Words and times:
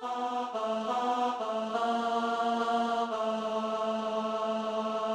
Oh. 0.00 0.50
oh, 0.54 0.84
oh. 0.84 0.87